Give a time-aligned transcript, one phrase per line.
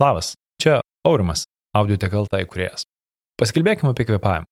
[0.00, 1.44] Labas, čia Aurimas,
[1.76, 2.86] audiotekalta įkurėjas.
[3.40, 4.48] Pasikalbėkime apie kvepavimą.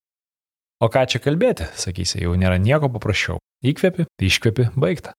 [0.81, 3.39] O ką čia kalbėti, sakysi, jau nėra nieko paprasčiau.
[3.65, 5.13] Įkvepi, iškvepi, baigta.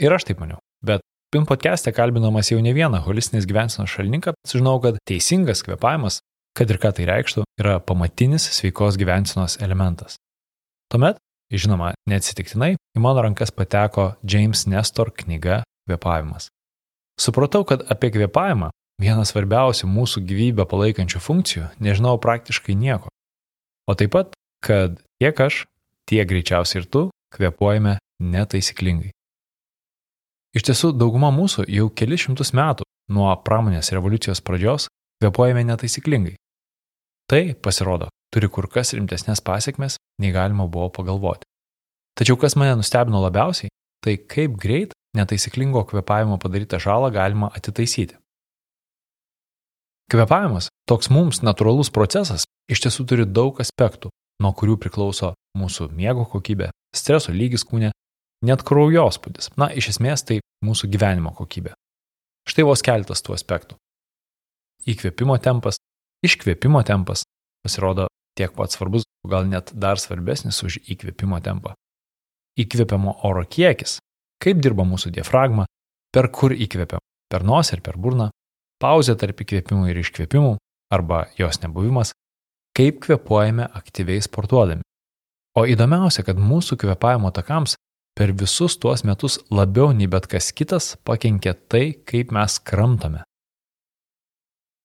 [0.00, 0.60] Ir aš taip maniau.
[0.84, 6.20] Bet PIN podcast'e kalbinamas jau ne vieną holistinės gyvensenos šalininką, sužinau, kad teisingas kvepavimas,
[6.56, 10.16] kad ir ką tai reikštų, yra pamatinis sveikos gyvensenos elementas.
[10.92, 11.20] Tuomet,
[11.52, 16.48] žinoma, neatsitiktinai, į mano rankas pateko James Nestor knyga Kvepavimas.
[17.20, 23.08] Supratau, kad apie kvepavimą Viena svarbiausių mūsų gyvybę palaikančių funkcijų nežinau praktiškai nieko.
[23.88, 25.62] O taip pat, kad tiek aš,
[26.10, 29.14] tiek greičiausiai ir tu kvepuojame netaisyklingai.
[30.52, 34.90] Iš tiesų, dauguma mūsų jau keli šimtus metų nuo pramonės revoliucijos pradžios
[35.22, 36.36] kvepuojame netaisyklingai.
[37.30, 41.48] Tai, pasirodo, turi kur kas rimtesnės pasiekmes, nei galima buvo pagalvoti.
[42.18, 43.72] Tačiau kas mane nustebino labiausiai,
[44.04, 48.16] tai kaip greit netaisyklingo kvepavimo padarytą žalą galima atitaisyti.
[50.10, 54.10] Kvepavimas, toks mums natūralus procesas, iš tiesų turi daug aspektų,
[54.42, 57.92] nuo kurių priklauso mūsų miego kokybė, streso lygis kūne,
[58.46, 59.52] net kraujospūdis.
[59.60, 61.76] Na, iš esmės tai mūsų gyvenimo kokybė.
[62.48, 63.78] Štai vos keletas tų aspektų.
[64.90, 65.78] Įkvėpimo tempas,
[66.26, 67.22] iškvėpimo tempas
[67.62, 71.76] pasirodo tiek pat svarbus, gal net dar svarbesnis už įkvėpimo tempą.
[72.58, 73.98] Įkvėpiamo oro kiekis,
[74.42, 75.66] kaip dirba mūsų diafragma,
[76.14, 78.30] per kur įkvėpiam, per nosį ir per burną,
[78.80, 80.56] pauzė tarp įkvėpimų ir iškvėpimų
[80.94, 82.14] arba jos nebuvimas,
[82.76, 84.82] kaip kvepuojame aktyviai sportuodami.
[85.58, 87.76] O įdomiausia, kad mūsų kvepavimo takams
[88.16, 93.24] per visus tuos metus labiau nei bet kas kitas pakenkia tai, kaip mes kramtame.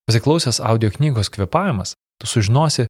[0.05, 2.85] Pasiklausęs audio knygos kvepavimas, tu sužinosi,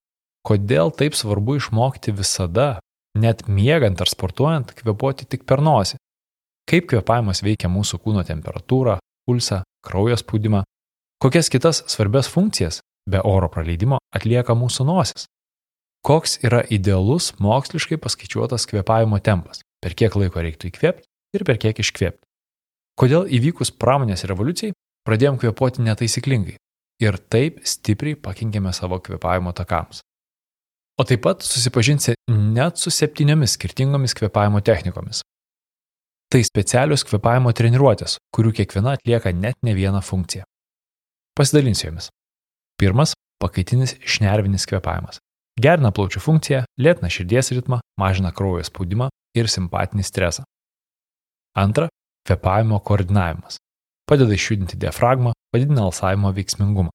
[0.45, 2.79] kodėl taip svarbu išmokti visada,
[3.15, 5.99] net miegant ar sportuojant, kvepuoti tik per nosį.
[6.69, 10.63] Kaip kvepavimas veikia mūsų kūno temperatūrą, pulsą, kraujo spaudimą,
[11.25, 15.23] Kokias kitas svarbias funkcijas be oro praleidimo atlieka mūsų nosis?
[16.05, 19.63] Koks yra idealus moksliškai paskaičiuotas kvepavimo tempas?
[19.81, 21.07] Per kiek laiko reiktų įkvėpti
[21.39, 22.21] ir per kiek iškvėpti?
[22.99, 24.75] Kodėl įvykus pramonės revoliucijai
[25.07, 26.59] pradėjom kvepuoti netaisyklingai
[27.01, 30.03] ir taip stipriai pakenkėme savo kvepavimo takams?
[30.99, 35.23] O taip pat susipažinsi net su septyniomis skirtingomis kvepavimo technikomis.
[36.35, 40.43] Tai specialios kvepavimo treniruotės, kurių kiekviena atlieka net ne vieną funkciją.
[41.31, 42.09] Pasidalinsiu jomis.
[42.75, 43.13] Pirmas-
[43.43, 45.21] pakaitinis šnervinis kvepavimas.
[45.55, 50.43] Gerina plaučių funkciją, lėtina širdies ritmą, mažina kraujo spaudimą ir simpatinį stresą.
[51.55, 51.87] Antra-
[52.27, 53.55] kvepavimo koordinavimas.
[54.05, 56.89] Padeda išjudinti diafragmą, padidina alsavimo veiksmingumą.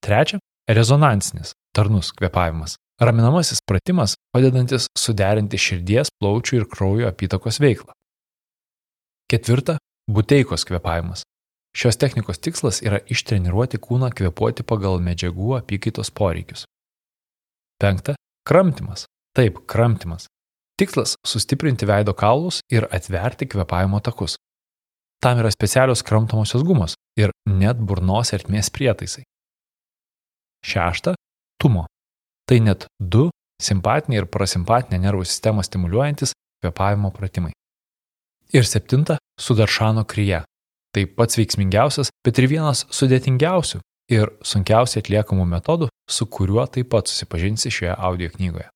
[0.00, 0.38] Trečia-
[0.78, 2.76] rezonansinis, tarnus kvepavimas.
[2.98, 7.92] Raminamasis pratimas, padedantis suderinti širdies, plaučių ir kraujo apytakos veiklą.
[9.32, 9.78] Ketvirta-
[10.14, 11.22] buteikos kvepavimas.
[11.76, 16.66] Šios technikos tikslas yra ištreniruoti kūną kvepuoti pagal medžiagų apykaitos poreikius.
[17.80, 18.12] Penkta-
[18.48, 19.06] kramtimas.
[19.32, 20.26] Taip, kramtimas.
[20.76, 24.36] Tikslas- sustiprinti veido kaulus ir atverti kvepavimo takus.
[25.22, 29.22] Tam yra specialios kramtomosios gumos ir net burnos ertmės prietaisai.
[30.62, 31.14] Šešta-
[31.60, 31.86] tumo.
[32.46, 33.30] Tai net du
[33.62, 37.52] simpatinį ir parasimpatinę nervų sistemą stimuliuojantis kvepavimo pratimai.
[38.52, 40.42] Ir septinta- sudaršano kryje
[40.92, 43.80] Tai pats veiksmingiausias, bet ir vienas sudėtingiausių
[44.12, 48.68] ir sunkiausiai atliekamų metodų, su kuriuo taip pat susipažinsi šioje audio knygoje.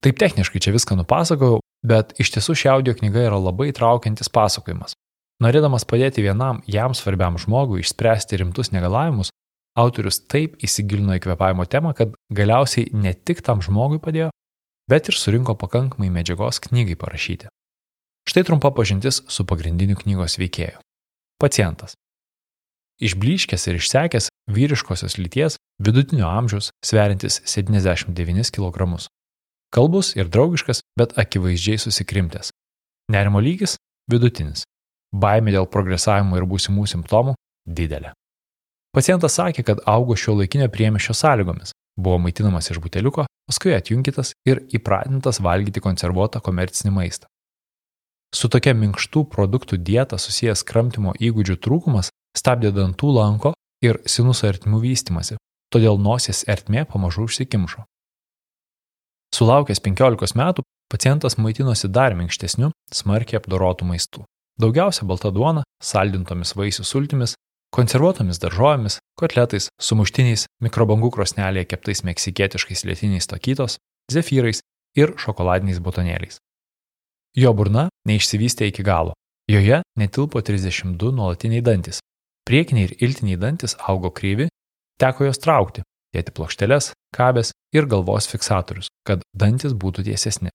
[0.00, 4.94] Taip techniškai čia viską nupasakojau, bet iš tiesų ši audio knyga yra labai traukiantis pasakojimas.
[5.42, 9.34] Norėdamas padėti vienam jam svarbiam žmogui išspręsti rimtus negalavimus,
[9.74, 14.30] autorius taip įsigilino į kvepavimo temą, kad galiausiai ne tik tam žmogui padėjo,
[14.88, 17.50] bet ir surinko pakankamai medžiagos knygai parašyti.
[18.28, 20.78] Štai trumpa pažintis su pagrindiniu knygos veikėju.
[21.40, 21.96] Pacientas.
[23.00, 28.98] Išbliškęs ir išsekęs vyriškosios lyties vidutinio amžiaus sveriantis 79 kg.
[29.72, 32.50] Kalbus ir draugiškas, bet akivaizdžiai susikrimtęs.
[33.10, 33.76] Nerimo lygis-
[34.12, 34.66] vidutinis.
[35.14, 37.34] Baimė dėl progresavimo ir būsimų simptomų-
[37.78, 38.12] didelė.
[38.92, 44.60] Pacientas sakė, kad augo šio laikinio priemišio sąlygomis, buvo maitinamas iš buteliuko, paskui atjunkytas ir
[44.76, 47.26] įpratintas valgyti konservuotą komercinį maistą.
[48.30, 54.78] Su tokia minkštų produktų dieta susijęs kramtimo įgūdžių trūkumas stabdė dantų lanko ir sinuso ertmių
[54.84, 55.38] vystimasi,
[55.74, 57.84] todėl nosies ertmė pamažu užsikimšo.
[59.34, 64.24] Sulaukęs 15 metų, pacientas maitinosi dar minkštesniu, smarkiai apdorotų maistu.
[64.60, 67.34] Daugiausia balta duona, saldintomis vaisių sultimis,
[67.74, 73.78] konservuotomis daržovėmis, kotletais, sumuštiniais, mikrobangų krosnelėje keptais meksikietiškais lietiniais tokytos,
[74.12, 74.62] zefyrais
[74.98, 76.40] ir šokoladiniais botonėliais.
[77.38, 79.14] Jo burna neišsivystė iki galo.
[79.50, 82.00] Joje netilpo 32 nuolatiniai dantis.
[82.46, 84.48] Priekiniai ir iltiniai dantis augo kryvi,
[84.98, 85.84] teko juos traukti,
[86.14, 90.50] dėti plokšteles, kabės ir galvos fiksatorius, kad dantis būtų tiesesni.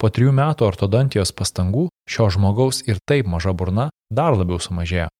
[0.00, 5.10] Po trijų metų ortodontijos pastangų šio žmogaus ir taip maža burna dar labiau sumažėjo.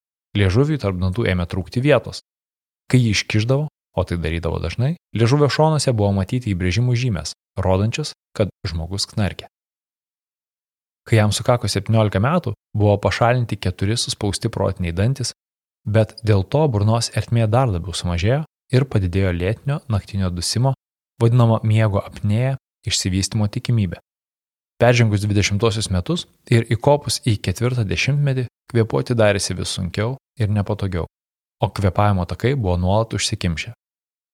[0.40, 2.22] Liežuviui tarp dantų ėmė trūkti vietos.
[2.88, 8.48] Kai jį iškiždavo, o tai darydavo dažnai, liežuvio šonuose buvo matyti įbrėžimų žymės, rodančios, kad
[8.64, 9.50] žmogus knarkė.
[11.08, 15.32] Kai jam sukako 17 metų, buvo pašalinti keturi suspausti protiniai dantis,
[15.84, 20.74] bet dėl to burnos ertmė dar labiau sumažėjo ir padidėjo lėtinio naktinio dusimo,
[21.20, 22.56] vadinamo miego apnėja,
[22.86, 24.00] išsivystimo tikimybė.
[24.80, 31.04] Peržengus 20 metus ir įkopus į ketvirtą dešimtmetį, kvepuoti darėsi vis sunkiau ir nepatogiau,
[31.60, 33.74] o kvepavimo takai buvo nuolat užsikimšę.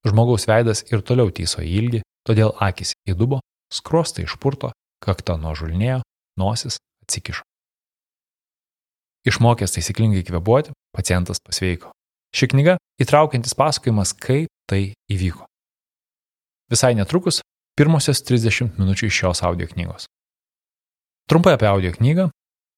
[0.06, 3.40] Žmogaus veidas ir toliau tyso į ilgį, todėl akis įdubo,
[3.74, 4.70] skrostai išpurto,
[5.02, 6.04] kakta nuožulnėjo,
[6.40, 7.42] nosis atsikišo.
[9.26, 11.90] Išmokęs taisyklingai kvepuoti, pacientas pasveiko.
[12.36, 15.46] Ši knyga įtraukiantis pasakojimas, kaip tai įvyko.
[16.70, 17.40] Visai netrukus
[17.78, 20.06] pirmosios 30 minučių iš šios audio knygos.
[21.30, 22.30] Trumpai apie audio knygą.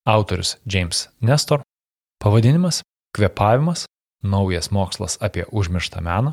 [0.08, 1.60] Autorius James Nestor.
[2.18, 2.82] Pavadinimas-
[3.14, 3.84] Kvepavimas-
[4.32, 6.32] naujas mokslas apie užmirštą meną.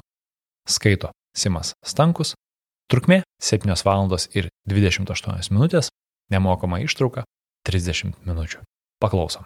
[0.68, 2.34] Skaito Simas Stankus.
[2.90, 4.18] Trukmė- 7 val.
[4.34, 5.90] ir 28 minutės.
[6.30, 7.24] Nemokama ištrauka-
[7.68, 8.64] 30 minučių.
[9.02, 9.46] Paklausom.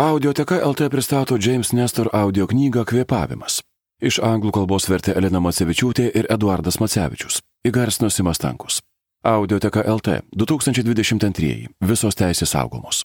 [0.00, 3.60] Audioteka LT pristato James Nestor audio knygą Kvepavimas.
[4.00, 7.42] Iš anglų kalbos vertė Elena Macevičiūtė ir Eduardas Macevičius.
[7.68, 8.80] Įgarsino Simas Tankus.
[9.24, 11.68] Audioteka LT 2022.
[11.84, 13.02] Visos teisės saugomos.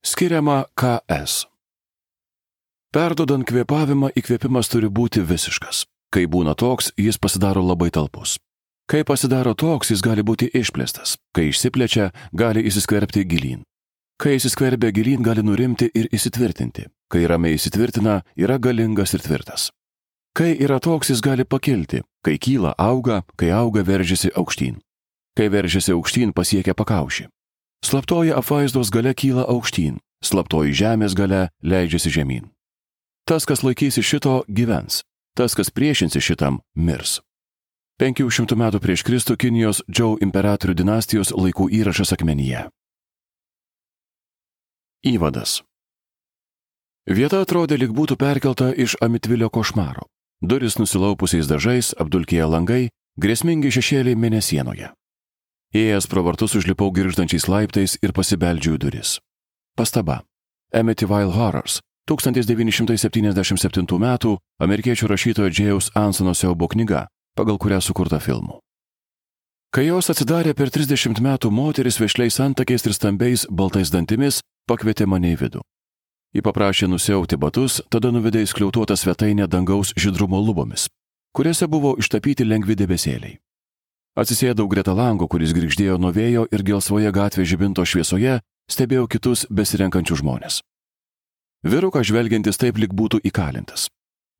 [0.00, 1.44] Skiriama KS.
[2.88, 5.84] Perdodant kvėpavimą, įkvėpimas turi būti visiškas.
[6.08, 8.38] Kai būna toks, jis pasidaro labai talpus.
[8.88, 11.18] Kai pasidaro toks, jis gali būti išplėstas.
[11.36, 13.66] Kai išsiplečia, gali įsiskverbti gilyn.
[14.16, 16.86] Kai įsiskverbia gilyn, gali nurimti ir įsitvirtinti.
[17.12, 19.68] Kai ramiai įsitvirtina, yra galingas ir tvirtas.
[20.32, 24.80] Kai yra toks, jis gali pakilti, kai kyla auga, kai auga veržiasi aukštyn.
[25.36, 27.28] Kai veržiasi aukštyn pasiekia pakaušį.
[27.84, 32.48] Slaptoji apvaizdos gale kyla aukštyn, slaptoji žemės gale leidžiasi žemyn.
[33.28, 35.02] Tas, kas laikysi šito, gyvens,
[35.36, 37.20] tas, kas priešinsi šitam, mirs.
[37.98, 42.68] 500 metų prieš Kristų Kinijos Džau imperatorių dinastijos laikų įrašas akmenyje.
[45.02, 45.64] Įvadas.
[47.10, 50.06] Vieta atrodė lyg būtų perkelta iš Amitvilio košmaro.
[50.38, 54.94] Duris nusilaupusiais dažais, apdulkėję langai, grėsmingi šešėliai mėnesienoje.
[55.74, 59.18] Įėjęs pro vartus užlipau girždančiais laiptais ir pasibeldžiau į duris.
[59.74, 60.22] Pastaba.
[60.70, 64.38] Amityville Horrors 1977 m.
[64.62, 67.08] amerikiečių rašytojo Džėjaus Ansono siaubo knyga,
[67.38, 68.58] pagal kurią sukurta filmų.
[69.70, 75.34] Kai jos atsidarė per 30 metų moteris vešliais antakiais ir stambiais baltais dantimis pakvietė mane
[75.34, 75.60] į vidų.
[76.34, 80.88] Ji paprašė nusiauti batus, tada nuvedė į skliautuotą svetainę dangaus žydrumo lubomis,
[81.36, 83.38] kuriuose buvo ištapyti lengvi debesėliai.
[84.18, 88.40] Atsisėdau greta lango, kuris grįždėjo nuo vėjo ir gelsvoje gatvės žibinto šviesoje
[88.72, 90.62] stebėjau kitus besirenkančių žmonės.
[91.64, 93.88] Virukas žvelgiantis taip lik būtų įkalintas.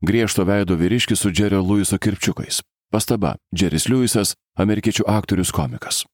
[0.04, 2.60] Griežto veido vyriškis su Džerio Luiso kirpčiukais.
[2.90, 6.04] Pastaba- Džeris Liujisas, amerikiečių aktorius komikas.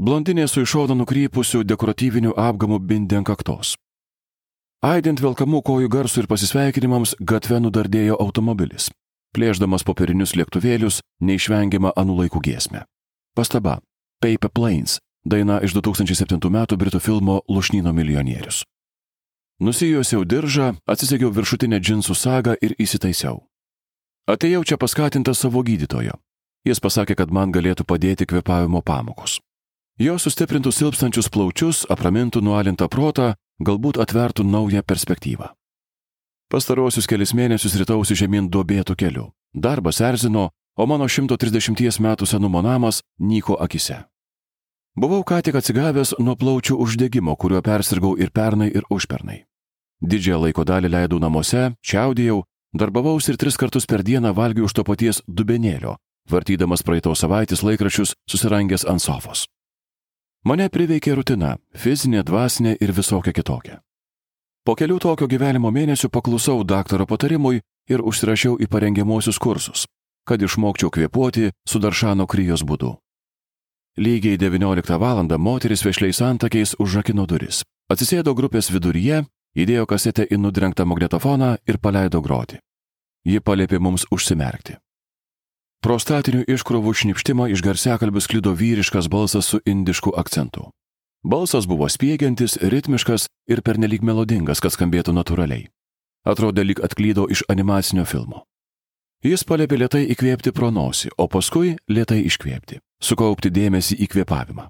[0.00, 3.74] Blondinė su išodo nukrypusiu dekoratyviniu apgamu bindė ant kaktos.
[4.82, 8.88] Aidint velkamų kojų garsų ir pasisveikinimams, gatve nudardėjo automobilis.
[9.34, 12.84] Plėždamas popierinius lėktuvėlius, neišvengiama anų laikų giesmė.
[13.34, 13.80] Pastaba-
[14.22, 15.00] Paper Planes-
[15.32, 16.66] daina iš 2007 m.
[16.78, 18.64] britų filmo Lušnino milijonierius.
[19.60, 23.47] Nusijuosiau diržą, atsisegiau viršutinę džinsų sagą ir įsitaisiau.
[24.28, 26.18] Atėjau čia paskatintas savo gydytojo.
[26.68, 29.38] Jis pasakė, kad man galėtų padėti kvepavimo pamokos.
[29.98, 33.32] Jo sustiprintų silpstančius plaučius, apramintų nualintą protą,
[33.64, 35.48] galbūt atvertų naują perspektyvą.
[36.52, 39.24] Pastarosius kelias mėnesius rytausi žemyn duobėtų keliu.
[39.54, 44.04] Darbas erzino, o mano 130 metų senumo namas nyko akise.
[44.98, 49.46] Buvau ką tik atsigavęs nuo plaučių uždegimo, kuriuo persirgau ir pernai, ir užpernai.
[50.04, 52.42] Didžiąją laiko dalį leidau namuose, čiaudėjau,
[52.78, 55.96] darbavausi ir tris kartus per dieną valgiau už to paties dubenėlio,
[56.30, 59.46] vartydamas praeitos savaitės laikračius susirangęs ant sofos.
[60.44, 63.80] Mane priveikė rutina- fizinė, dvasinė ir visokia kitokia.
[64.64, 69.86] Po kelių tokio gyvenimo mėnesių paklusau daktaro patarimui ir užsirašiau į parengiamuosius kursus,
[70.24, 72.96] kad išmokčiau kvėpuoti su Daršano kryjos būdu.
[73.98, 75.38] Lygiai 19 val.
[75.38, 77.64] moteris vešliais antakiais užrakino duris.
[77.90, 79.24] Atsisėdo grupės viduryje,
[79.56, 82.58] įdėjo kasetę į nudrengtą magnetofoną ir paleido groti.
[83.26, 84.78] Ji palėpė mums užsimerkti.
[85.82, 90.70] Prostatinių iškrovų šnipštimą iš garsiakalbių sklido vyriškas balsas su indišku akcentu.
[91.22, 95.68] Balsas buvo spiegiantis, ritmiškas ir pernelyg melodingas, kad skambėtų natūraliai.
[96.26, 98.44] Atrodė lyg atklydo iš animacinio filmo.
[99.22, 104.68] Jis palėpė lietai įkvėpti pro nosį, o paskui lietai iškvėpti, sukaupti dėmesį į kvėpavimą.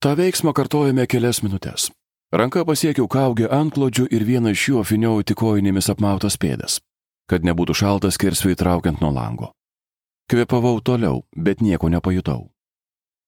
[0.00, 1.90] Ta veiksmą kartojame kelias minutės.
[2.32, 6.80] Ranka pasiekiau kaugę antklodžių ir vieną iš jų afiniau tik kojinėmis apmautas pėdas,
[7.30, 9.52] kad nebūtų šaltas kersviai traukiant nuo lango.
[10.30, 12.50] Kvėpavau toliau, bet nieko nepajutau.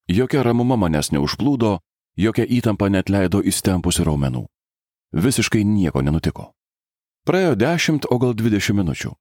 [0.09, 1.79] Jokia ramuma manęs neužplūdo,
[2.17, 4.47] jokia įtampa net leido įstempusi raumenų.
[5.13, 6.53] Visiškai nieko nenutiko.
[7.29, 9.13] Praėjo dešimt, o gal dvidešimt minučių.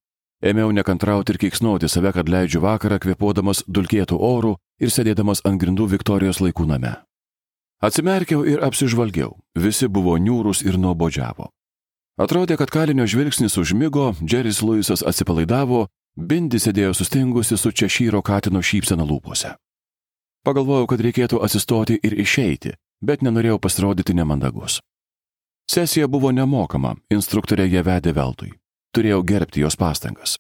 [0.46, 5.90] Ėmiau nekantrauti ir keiksnuoti save, kad leidžiu vakarą kvėpuodamas dulkėtų orų ir sėdėdamas ant grindų
[5.96, 6.94] Viktorijos laikų name.
[7.82, 11.50] Atsimerkiau ir apsižvalgiau, visi buvo niūrus ir nuobodžiavo.
[12.18, 15.86] Atrodė, kad kalinio žvilgsnis užmygo, Džeris Luisas atsipalaidavo,
[16.18, 19.52] Bindi sėdėjo sustingusi su češyro katino šypsena lūpose.
[20.42, 22.74] Pagalvojau, kad reikėtų atsistoti ir išeiti,
[23.06, 24.80] bet nenorėjau pasirodyti nemandagus.
[25.70, 28.50] Sesija buvo nemokama, instruktorė ją vedė veltui.
[28.98, 30.38] Turėjau gerbti jos pastangas.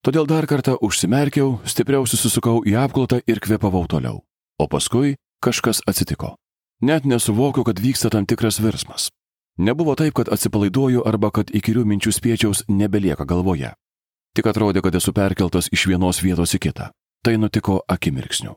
[0.00, 4.22] Todėl dar kartą užsimerkiau, stipriau susisukau į apklotą ir kvepavau toliau.
[4.56, 6.36] O paskui kažkas atsitiko.
[6.80, 9.10] Net nesuvokiu, kad vyksta tam tikras virsmas.
[9.58, 13.72] Nebuvo taip, kad atsipalaiduoju arba kad įkyrių minčių spiečiaus nebelieka galvoje.
[14.38, 16.90] Tik atrodė, kad esu perkeltas iš vienos vietos į kitą.
[17.26, 18.54] Tai nutiko akimirksniu.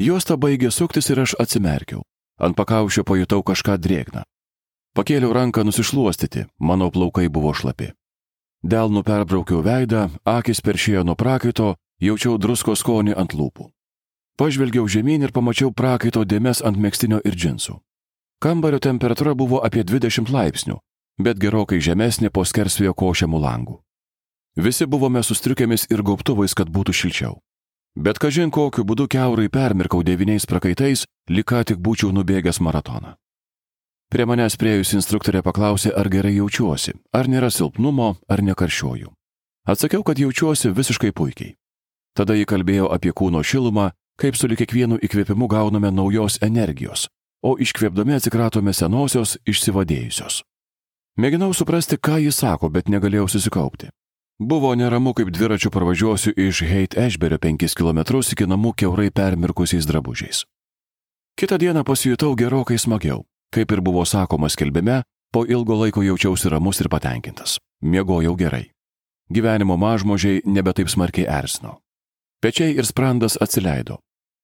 [0.00, 2.04] Juosta baigė suktis ir aš atsimerkiau.
[2.40, 4.26] Ant pakaušio pajutau kažką drėgną.
[4.96, 7.92] Pakėliau ranką nusišluostyti, mano plaukai buvo šlapi.
[8.60, 13.70] Delnu perbraukiau veidą, akis peršėjo nuo prakaito, jaučiau drusko skonį ant lūpų.
[14.36, 17.80] Pažvelgiau žemyn ir pamačiau prakaito dėmes ant mėgstinio ir džinsų.
[18.40, 20.78] Kambario temperatūra buvo apie 20 laipsnių,
[21.20, 23.76] bet gerokai žemesnė po skersvėjo košiamų langų.
[24.56, 27.34] Visi buvome sustriukėmis ir gaubtuvais, kad būtų šilčiau.
[28.00, 33.14] Bet kažin kokiu būdu keurai permirkau devyniais prakaitais, ką tik būčiau nubėgęs maratoną.
[34.10, 39.12] Prie manęs priejus instruktorė paklausė, ar gerai jaučiuosi, ar nėra silpnumo, ar nekarščiuoju.
[39.68, 41.54] Atsakiau, kad jaučiuosi visiškai puikiai.
[42.16, 47.08] Tada ji kalbėjo apie kūno šilumą kaip su kiekvienu įkvėpimu gauname naujos energijos,
[47.42, 50.42] o iškvėpdami atsikratome senosios, išsivadėjusios.
[51.20, 53.90] Mėginau suprasti, ką jis sako, bet negalėjau susikaupti.
[54.40, 58.00] Buvo neramu, kaip dviračiu pravažiuosiu iš Heit Ešberio 5 km
[58.32, 60.46] iki namų keurai permirkusiais drabužiais.
[61.36, 63.24] Kitą dieną pasijutau gerokai smagiau.
[63.52, 67.58] Kaip ir buvo sakoma skelbime, po ilgo laiko jaučiausi ramus ir patenkintas.
[67.82, 68.70] Miegojau gerai.
[69.28, 71.80] Gyvenimo mažmožiai nebe taip smarkiai ersino.
[72.40, 73.98] Pečiai ir sprandas atsileido.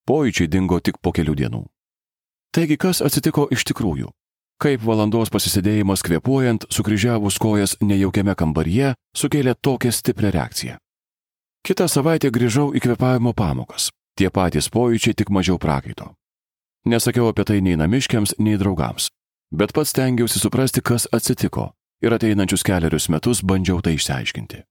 [0.07, 1.63] Pojūčiai dingo tik po kelių dienų.
[2.57, 4.07] Taigi, kas atsitiko iš tikrųjų?
[4.57, 10.79] Kaip valandos pasisėdėjimas kvepuojant, sukryžiavus kojas nejaukiame kambaryje, sukėlė tokią stiprią reakciją.
[11.69, 13.91] Kitą savaitę grįžau į kvepavimo pamokas.
[14.17, 16.15] Tie patys pojūčiai tik mažiau prakaito.
[16.89, 19.11] Nesakiau apie tai nei namiškiams, nei draugams.
[19.53, 24.63] Bet pats stengiausi suprasti, kas atsitiko ir ateinančius keliarius metus bandžiau tai išsiaiškinti.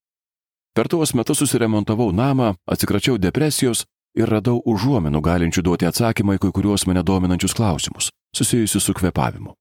[0.73, 6.51] Per tuos metus susiremontavau namą, atsikračiau depresijos ir radau užuomenų galinčių duoti atsakymą į kai
[6.55, 9.53] kuriuos mane dominančius klausimus, susijusius su kvepavimu.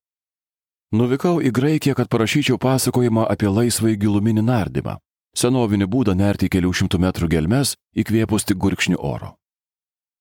[0.94, 4.98] Nuvykau į Graikiją, kad parašyčiau pasakojimą apie laisvai giluminį nardymą,
[5.34, 9.34] senovinį būdą nerti kelių šimtų metrų gelmes, įkvėpus tik gurkšnių oro.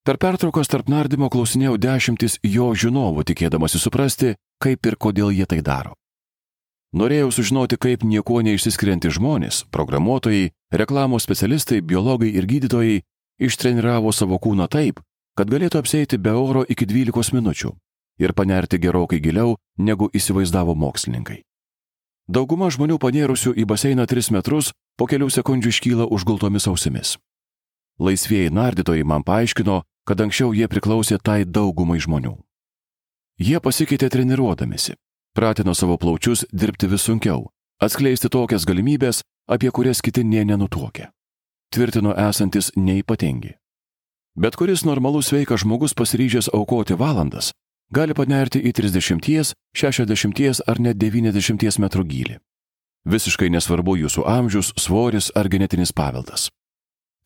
[0.03, 5.61] Per pertraukas tarp nardymo klausinėjau dešimtis jo žinovų, tikėdamasi suprasti, kaip ir kodėl jie tai
[5.61, 5.93] daro.
[6.93, 12.99] Norėjau sužinoti, kaip nieko neišsiskirianti žmonės, programuotojai, reklamos specialistai, biologai ir gydytojai
[13.39, 14.99] Ištreniravo savo kūną taip,
[15.37, 17.73] kad galėtų apsėti be oro iki 12 minučių
[18.21, 21.41] ir panerti gerokai giliau, negu įsivaizdavo mokslininkai.
[22.29, 27.17] Dauguma žmonių panėrusių į baseiną 3 metrus po kelių sekundžių iškyla užgultomis ausimis.
[27.99, 32.37] Laisvieji nardytojai man paaiškino, kad anksčiau jie priklausė tai daugumai žmonių.
[33.41, 34.95] Jie pasikeitė treniruodamėsi,
[35.33, 37.49] pratino savo plaučius dirbti vis sunkiau,
[37.81, 41.09] atskleisti tokias galimybės, apie kurias kiti nė nenutuokia
[41.73, 43.55] tvirtino esantis neipatingi.
[44.37, 47.51] Bet kuris normalus sveikas žmogus pasiryžęs aukoti valandas,
[47.93, 52.39] gali panerti į 30, 60 ar net 90 metrų gilį.
[53.05, 56.47] Visiškai nesvarbu jūsų amžius, svoris ar genetinis paveldas.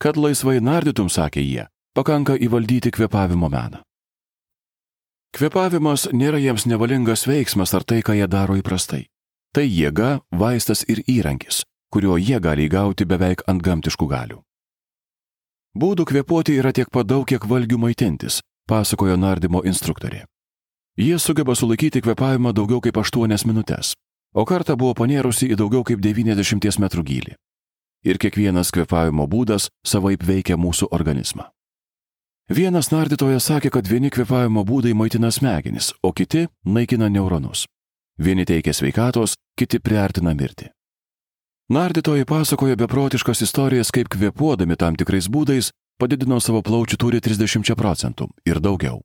[0.01, 3.84] Kad laisvai nardytum, sakė jie, pakanka įvaldyti kvepavimo meną.
[5.38, 9.06] Kvepavimas nėra jiems nevalingas veiksmas ar tai, ką jie daro įprastai.
[9.54, 11.62] Tai jėga, vaistas ir įrankis,
[11.94, 14.41] kurio jie gali įgauti beveik ant gamtiškų galių.
[15.77, 20.25] Būdų kvepuoti yra tiek pat daug, kiek valgių maitintis, pasakojo nardymo instruktorė.
[20.98, 23.94] Jie sugeba sulaikyti kvepavimą daugiau kaip 8 minutės,
[24.34, 27.36] o kartą buvo panėrusi į daugiau kaip 90 metrų gilį.
[28.06, 31.50] Ir kiekvienas kvepavimo būdas savaip veikia mūsų organizmą.
[32.50, 37.65] Vienas nardytojas sakė, kad vieni kvepavimo būdai maitina smegenis, o kiti naikina neuronus.
[38.17, 40.72] Vieni teikia sveikatos, kiti priartina mirtį.
[41.69, 48.29] Nardytojai pasakojo beprotiškas istorijas, kaip kvepuodami tam tikrais būdais padidino savo plaučių turi 30 procentų
[48.47, 49.01] ir daugiau.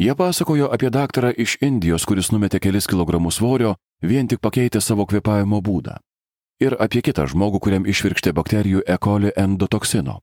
[0.00, 5.04] Jie pasakojo apie daktarą iš Indijos, kuris numetė kelis kilogramus svorio, vien tik pakeitė savo
[5.04, 5.98] kvepavimo būdą.
[6.64, 8.96] Ir apie kitą žmogų, kuriam išvirkštė bakterijų E.
[8.96, 10.20] coli endotoksino,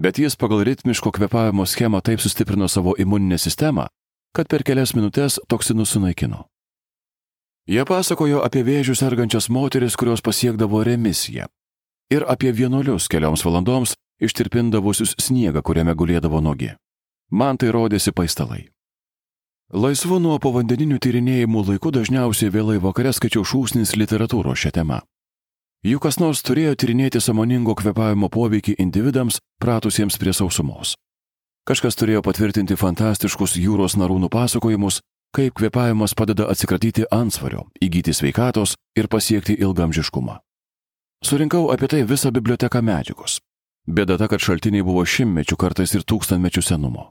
[0.00, 3.90] bet jis pagal ritmiško kvepavimo schemą taip sustiprino savo imuninę sistemą,
[4.32, 6.46] kad per kelias minutės toksinus sunaikino.
[7.66, 11.48] Jie pasakojo apie vėžių sergančias moteris, kurios pasiekdavo remisiją,
[12.14, 16.70] ir apie vienuolius kelioms valandoms ištirpindavusius sniegą, kuriame gulėdavo nogi.
[17.30, 18.68] Man tai rodėsi paistalai.
[19.74, 25.00] Laisvu nuo povandeninių tyrinėjimų laiku dažniausiai vėlai vakare skaičiau šūsnis literatūros šią temą.
[25.82, 30.94] Juk kas nors turėjo tyrinėti samoningo kvepavimo poveikį individams, pratusiems prie sausumos.
[31.66, 35.00] Kažkas turėjo patvirtinti fantastiškus jūros narūnų pasakojimus,
[35.34, 40.38] kaip kvepavimas padeda atsikratyti ansvario, įgyti sveikatos ir pasiekti ilgamžiškumą.
[41.24, 43.40] Surinkau apie tai visą biblioteką medžiagos.
[43.86, 47.10] Bėda ta, kad šaltiniai buvo šimtmečių kartais ir tūkstantmečių senumo.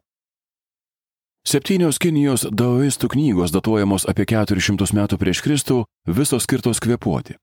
[1.46, 7.38] Septynios Kinijos daoistų knygos datuojamos apie 400 metų prieš Kristų, visos skirtos kvepuoti.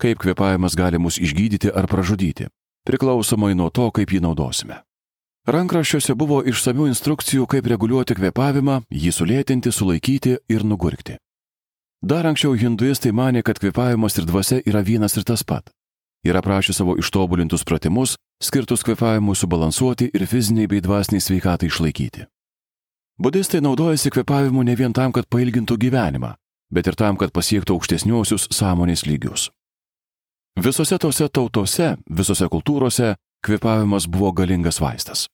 [0.00, 2.48] Kaip kvepavimas gali mus išgydyti ar pražudyti,
[2.88, 4.80] priklausomai nuo to, kaip jį naudosime.
[5.44, 11.18] Rankraščiuose buvo išsamių instrukcijų, kaip reguliuoti kvepavimą, jį sulėtinti, sulaikyti ir nugurkti.
[12.00, 15.68] Dar anksčiau hinduistai mane, kad kvepavimas ir dvasia yra vienas ir tas pat.
[16.24, 22.24] Ir aprašė savo ištobulintus pratimus, skirtus kvepavimui subalansuoti ir fiziniai bei dvasiniai sveikatai išlaikyti.
[23.20, 26.32] Budistai naudojasi kvepavimu ne vien tam, kad pailgintų gyvenimą,
[26.72, 29.50] bet ir tam, kad pasiektų aukštesniuosius sąmonės lygius.
[30.56, 35.28] Visose tose tautose, visose kultūrose kvepavimas buvo galingas vaistas.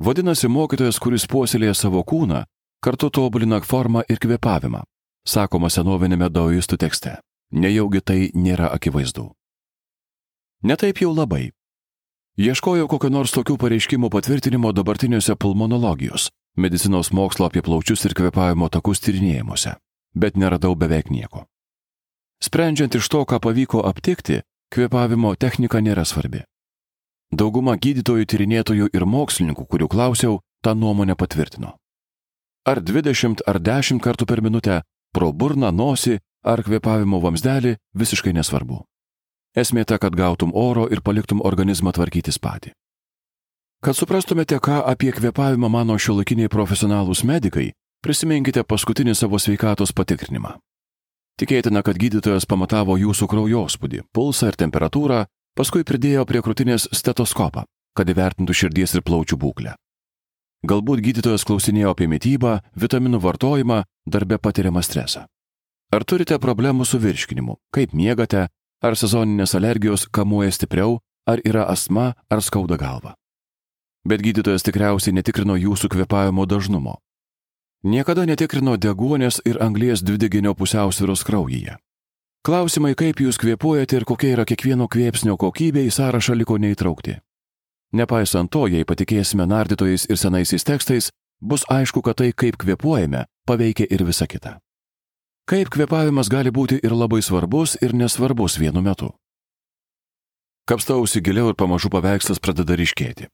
[0.00, 2.44] Vadinasi, mokytojas, kuris puoselėja savo kūną,
[2.80, 4.80] kartu tobulina formą ir kvepavimą,
[5.28, 7.18] sakoma senovinėme daoistų tekste.
[7.52, 9.26] Nejaugi tai nėra akivaizdu.
[10.62, 11.50] Netaip jau labai.
[12.40, 19.02] Ieškojau kokio nors tokių pareiškimų patvirtinimo dabartiniuose pulmonologijos, medicinos mokslo apie plaučius ir kvepavimo takus
[19.04, 19.74] tyrinėjimuose,
[20.14, 21.44] bet neradau beveik nieko.
[22.40, 24.40] Sprendžiant iš to, ką pavyko aptikti,
[24.72, 26.46] kvepavimo technika nėra svarbi.
[27.30, 31.76] Dauguma gydytojų, tyrinėtojų ir mokslininkų, kurių klausiau, tą nuomonę patvirtino.
[32.66, 34.82] Ar 20 ar 10 kartų per minutę,
[35.14, 38.82] pro burną, nosį ar kvepavimo vamsdelį visiškai nesvarbu.
[39.54, 42.74] Esmė ta, kad gautum oro ir paliktum organizmą tvarkytis patį.
[43.80, 47.70] Kad suprastumėte, ką apie kvepavimą mano šiuolaikiniai profesionalūs medikai,
[48.04, 50.58] prisiminkite paskutinį savo sveikatos patikrinimą.
[51.40, 55.24] Tikėtina, kad gydytojas pamatavo jūsų kraujospūdį, pulsą ir temperatūrą,
[55.58, 57.64] paskui pridėjo prie krūtinės stetoskopą,
[57.96, 59.74] kad įvertintų širdies ir plaučių būklę.
[60.70, 65.24] Galbūt gydytojas klausinėjo apie mytybą, vitaminų vartojimą, darbę patiriamą stresą.
[65.90, 68.48] Ar turite problemų su virškinimu, kaip miegate,
[68.84, 73.16] ar sezoninės alergijos kamuoja stipriau, ar yra astma, ar skauda galva.
[74.04, 77.00] Bet gydytojas tikriausiai netikrino jūsų kvepavimo dažnumo,
[77.80, 81.78] Niekada netikrino deguonės ir anglies dvideginio pusiausviros kraujyje.
[82.40, 87.18] Klausimai, kaip jūs kvepuojate ir kokia yra kiekvieno kvėpsnio kokybė į sąrašą liko neįtraukti.
[87.92, 91.10] Nepaisant to, jei patikėsime nardytojais ir senaisiais tekstais,
[91.44, 94.54] bus aišku, kad tai, kaip kvepuojame, paveikia ir visa kita.
[95.44, 99.10] Kaip kvepavimas gali būti ir labai svarbus, ir nesvarbus vienu metu.
[100.64, 103.28] Kapstausi giliau ir pamažu paveikslas pradeda ryškėti.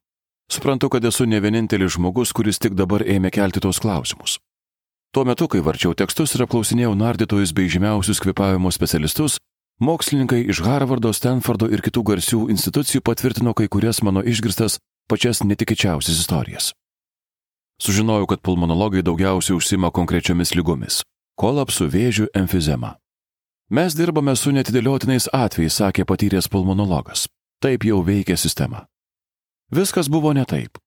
[0.51, 4.35] Suprantu, kad esu ne vienintelis žmogus, kuris tik dabar ėmė kelti tos klausimus.
[5.17, 9.39] Tuo metu, kai varčiau tekstus ir apklausinėjau nardytojus bei žymiausius kvepavimo specialistus,
[9.81, 14.75] mokslininkai iš Harvardo, Stanfordo ir kitų garsių institucijų patvirtino kai kurias mano išgirstas
[15.09, 16.67] pačias netikėčiausias istorijas.
[17.81, 21.01] Sužinojau, kad pulmonologai daugiausiai užsima konkrečiomis lygomis-
[21.41, 22.99] kolapsų, vėžių, emfizema.
[23.71, 27.25] Mes dirbame su netidėliotinais atvejais, sakė patyręs pulmonologas.
[27.59, 28.85] Taip jau veikia sistema.
[29.73, 30.77] Viskas buvo ne taip.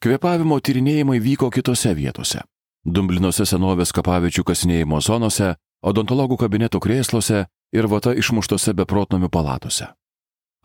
[0.00, 2.46] Kvepavimo tyrinėjimai vyko kitose vietose.
[2.84, 5.54] Dumblinuose senovės kapavičių kasinėjimo zonose,
[5.86, 9.92] odontologų kabineto krėsluose ir vata išmuštose beprotnamių palatose.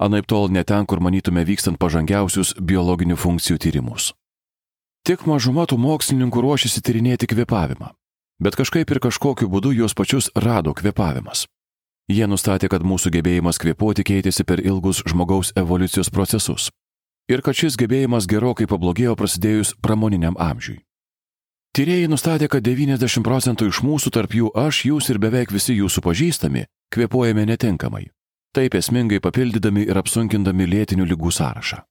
[0.02, 4.14] Anaip tol ne ten, kur manytume vykstant pažangiausius biologinių funkcijų tyrimus.
[5.06, 7.94] Tik mažuma tų mokslininkų ruošiasi tyrinėti kvepavimą,
[8.42, 11.46] bet kažkaip ir kažkokiu būdu juos pačius rado kvepavimas.
[12.10, 16.70] Jie nustatė, kad mūsų gebėjimas kvepuoti keitėsi per ilgus žmogaus evoliucijos procesus
[17.28, 20.87] ir kad šis gebėjimas gerokai pablogėjo prasidėjus pramoniniam amžiui.
[21.76, 26.02] Tyrėjai nustatė, kad 90 procentų iš mūsų, tarp jų aš, jūs ir beveik visi jūsų
[26.06, 28.08] pažįstami, kvepuojame netinkamai,
[28.56, 31.84] taip esmingai papildydami ir apsunkindami lėtinių lygų sąrašą.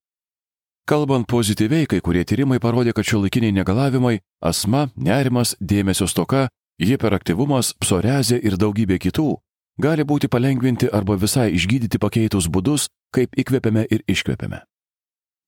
[0.87, 8.39] Kalbant pozityviai, kai kurie tyrimai parodė, kad šiuolaikiniai negalavimai- asma, nerimas, dėmesio stoka, hiperaktyvumas, psorezė
[8.43, 9.37] ir daugybė kitų-
[9.85, 14.62] gali būti palengvinti arba visai išgydyti pakeitus būdus, kaip įkvepiame ir iškvepiame.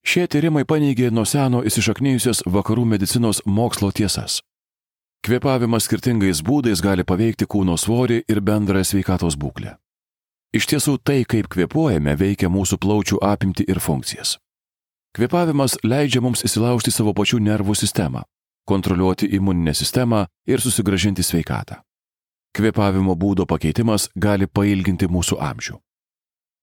[0.05, 4.39] Šie tyrimai paneigė nuo seno įsišaknyjusias vakarų medicinos mokslo tiesas.
[5.25, 9.75] Kvepavimas skirtingais būdais gali paveikti kūno svorį ir bendrą sveikatos būklę.
[10.55, 14.37] Iš tiesų tai, kaip kvepuojame, veikia mūsų plaučių apimti ir funkcijas.
[15.13, 18.23] Kvepavimas leidžia mums įsilaužti savo pačių nervų sistemą,
[18.65, 21.81] kontroliuoti imuninę sistemą ir susigražinti sveikatą.
[22.55, 25.77] Kvepavimo būdo pakeitimas gali pailginti mūsų amžių.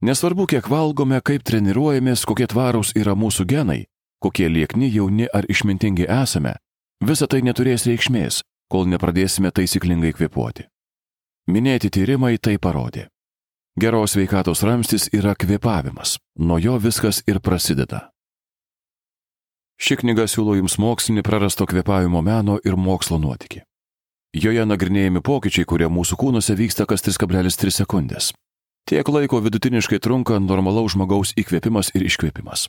[0.05, 3.87] Nesvarbu, kiek valgome, kaip treniruojamės, kokie tvarūs yra mūsų genai,
[4.21, 6.59] kokie liekni, jauni ar išmintingi esame,
[7.01, 10.69] visa tai neturės reikšmės, kol nepradėsime taisyklingai kvepuoti.
[11.49, 13.07] Minėti tyrimai tai parodė.
[13.81, 18.11] Geros veikatos ramstis yra kvepavimas, nuo jo viskas ir prasideda.
[19.81, 23.63] Ši knyga siūlo jums mokslinį prarasto kvepavimo meno ir mokslo nuotykį.
[24.37, 28.33] Joje nagrinėjami pokyčiai, kurie mūsų kūnuose vyksta kas 3,3 sekundės.
[28.87, 32.69] Tiek laiko vidutiniškai trunka normalaus žmogaus įkvėpimas ir iškvėpimas.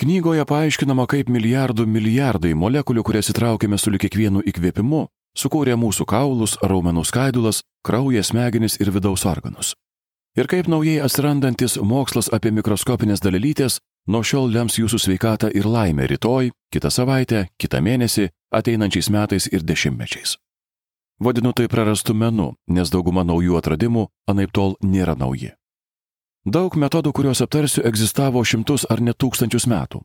[0.00, 5.02] Knygoje paaiškinama, kaip milijardų milijardai molekulių, kurias įtraukėme su kiekvienu įkvėpimu,
[5.36, 9.74] sukūrė mūsų kaulus, raumenų skaidulas, kraują, smegenis ir vidaus organus.
[10.38, 16.08] Ir kaip naujai atsirandantis mokslas apie mikroskopinės dalelytės nuo šiol lems jūsų sveikatą ir laimę
[16.08, 20.38] rytoj, kitą savaitę, kitą mėnesį, ateinančiais metais ir dešimtmečiais.
[21.18, 25.50] Vadinu tai prarastu menu, nes dauguma naujų atradimų anaip tol nėra nauji.
[26.46, 30.04] Daug metodų, kuriuos aptarsiu, egzistavo šimtus ar net tūkstančius metų.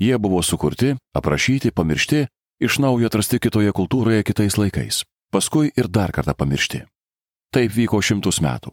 [0.00, 2.24] Jie buvo sukurti, aprašyti, pamiršti,
[2.64, 6.80] iš naujo atrasti kitoje kultūroje kitais laikais, paskui ir dar kartą pamiršti.
[7.52, 8.72] Taip vyko šimtus metų.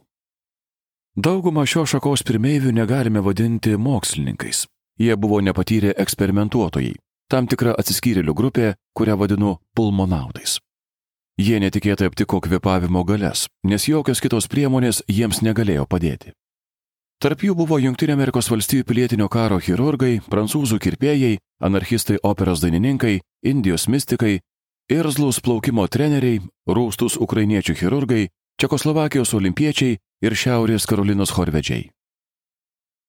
[1.12, 4.64] Daugumą šio šakos pirmeivių negalime vadinti mokslininkais.
[4.96, 6.96] Jie buvo nepatyrę eksperimentuotojai,
[7.28, 10.61] tam tikra atsiskyrėlių grupė, kurią vadinu pulmonautais.
[11.42, 16.34] Jie netikėtai aptiko kvepavimo galės, nes jokios kitos priemonės jiems negalėjo padėti.
[17.22, 23.88] Tarp jų buvo Junktinė Amerikos valstybių pilietinio karo chirurgai, prancūzų kirpėjai, anarchistai operos dainininkai, Indijos
[23.90, 24.36] mystikai,
[24.92, 28.28] irzlus plaukimo treneriai, rūstus ukrainiečių chirurgai,
[28.62, 31.88] Čekoslovakijos olimpiečiai ir Šiaurės Karolinos chorvedžiai.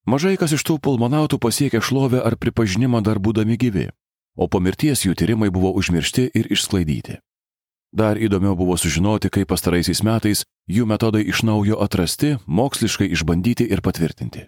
[0.09, 3.85] Mažai kas iš tų pulmonautų pasiekė šlovę ar pripažinimą dar būdami gyvi,
[4.33, 7.19] o po mirties jų tyrimai buvo užmiršti ir išsklaidyti.
[7.93, 13.84] Dar įdomiau buvo sužinoti, kaip pastaraisiais metais jų metodai iš naujo atrasti, moksliškai išbandyti ir
[13.86, 14.47] patvirtinti.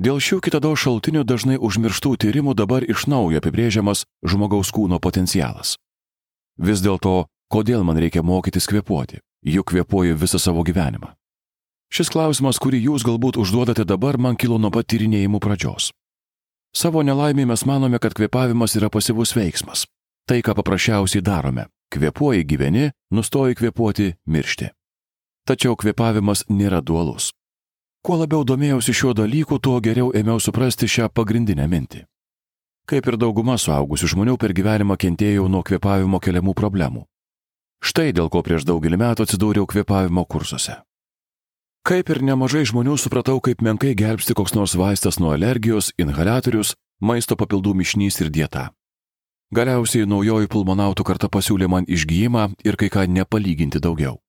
[0.00, 5.74] Dėl šių kitado šaltinių dažnai užmirštų tyrimų dabar iš naujo apibrėžiamas žmogaus kūno potencialas.
[6.60, 11.14] Vis dėlto, kodėl man reikia mokytis kvepuoti, juk kvepuoju visą savo gyvenimą?
[11.90, 15.90] Šis klausimas, kurį jūs galbūt užduodate dabar, man kilo nuo pat tyrinėjimų pradžios.
[16.70, 19.88] Savo nelaimį mes manome, kad kvepavimas yra pasyvus veiksmas.
[20.28, 24.70] Tai, ką paprasčiausiai darome- kvepuoji gyveni, nustoji kvepuoti miršti.
[25.46, 27.30] Tačiau kvepavimas nėra dualus.
[28.00, 32.04] Kuo labiau domėjausi šiuo dalyku, tuo geriau ėmiau suprasti šią pagrindinę mintį.
[32.88, 37.04] Kaip ir dauguma suaugusių žmonių per gyvenimą kentėjau nuo kvepavimo keliamų problemų.
[37.84, 40.80] Štai dėl ko prieš daugelį metų atsidūriau kvepavimo kursuose.
[41.86, 47.36] Kaip ir nemažai žmonių supratau, kaip menkai gelbsti koks nors vaistas nuo alergijos, inhalatorius, maisto
[47.40, 48.68] papildų mišnys ir dieta.
[49.50, 54.20] Galiausiai naujoji pulmonautų karta pasiūlė man išgyjimą ir kai ką nepalyginti daugiau.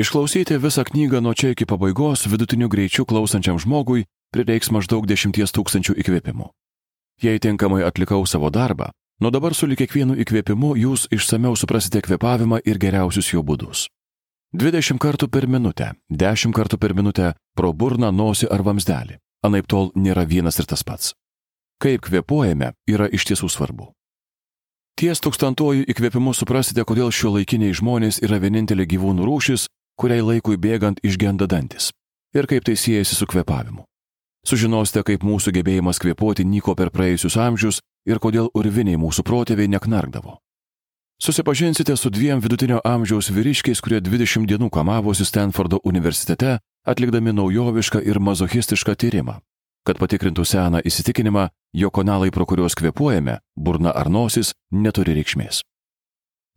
[0.00, 5.96] Išklausyti visą knygą nuo čia iki pabaigos vidutiniu greičiu klausančiam žmogui prireiks maždaug 10 tūkstančių
[6.00, 6.48] įkvėpimų.
[7.20, 8.88] Jei tinkamai atlikau savo darbą,
[9.20, 13.88] nuo dabar su kiekvienu įkvėpimu jūs išsameu suprasite kvepavimą ir geriausius jo būdus.
[14.52, 19.20] 20 kartų per minutę, 10 kartų per minutę pro burną, nosį ar vamsdelį.
[19.44, 21.12] Anaip tol nėra vienas ir tas pats.
[21.80, 23.95] Kaip kvepuojame yra iš tiesų svarbu.
[24.96, 29.66] Ties tūkstantojų įkvėpimu suprasite, kodėl šio laikiniai žmonės yra vienintelė gyvūnų rūšis,
[30.00, 31.90] kuriai laikui bėgant išgenda dantis.
[32.32, 33.84] Ir kaip tai siejasi su kvepavimu.
[34.48, 40.38] Sužinosite, kaip mūsų gebėjimas kvepuoti nyko per praėjusius amžius ir kodėl urviniai mūsų protėviai neknarkdavo.
[41.20, 46.56] Susipažinsite su dviem vidutinio amžiaus vyriškiais, kurie 20 dienų kamavosi Stanfordo universitete,
[46.88, 49.42] atlikdami naujovišką ir mazochistišką tyrimą,
[49.86, 55.62] kad patikrintų seną įsitikinimą, jo kanalai, pro kuriuos kvepuojame, burna ar nosis, neturi reikšmės.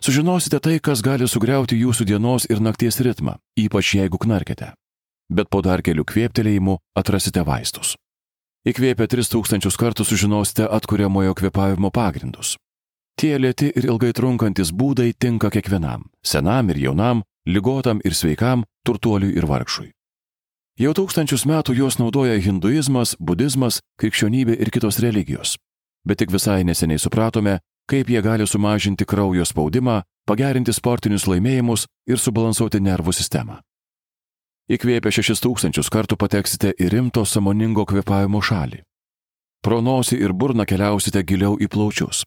[0.01, 4.71] Sužinosite tai, kas gali sugriauti jūsų dienos ir nakties ritmą, ypač jeigu knarkite.
[5.29, 7.97] Bet po dar kelių kvėptelėjimų atrasite vaistus.
[8.67, 12.55] Įkvėpę 3000 kartų sužinosite atkuriamojo kvepavimo pagrindus.
[13.19, 19.35] Tie lėti ir ilgai trunkantis būdai tinka kiekvienam- senam ir jaunam, lygotam ir sveikam, turtuoliui
[19.35, 19.91] ir vargšui.
[20.79, 25.57] Jau tūkstančius metų juos naudoja hinduizmas, budizmas, krikščionybė ir kitos religijos.
[26.07, 27.57] Bet tik visai neseniai supratome,
[27.91, 33.57] kaip jie gali sumažinti kraujo spaudimą, pagerinti sportinius laimėjimus ir subalansuoti nervų sistemą.
[34.71, 38.79] Įkvėpę 6000 kartų pateksite į rimto samoningo kvepavimo šalį.
[39.59, 42.21] Pro nosį ir burną keliausite giliau į plaučius.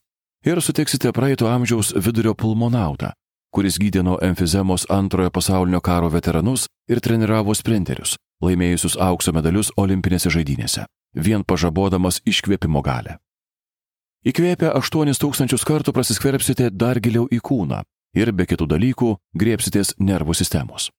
[0.44, 3.14] Ir sutiksite praeito amžiaus vidurio pulmonautą,
[3.54, 10.30] kuris gydė nuo enfizemos antrojo pasaulinio karo veteranus ir treniravo sprinterius, laimėjusius aukso medalius olimpinėse
[10.30, 13.18] žaidynėse, vien pažabodamas iškvėpimo galę.
[14.22, 17.82] Įkvėpę 8000 kartų prasiskverbsite dar giliau į kūną
[18.14, 20.90] ir be kitų dalykų griepsitės nervų sistemos.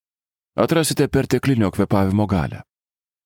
[0.59, 2.61] Atrasite perteklinio kvepavimo galę.